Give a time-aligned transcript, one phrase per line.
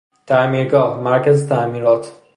[0.27, 2.11] تعمیرگاه، مرکز تعمیرات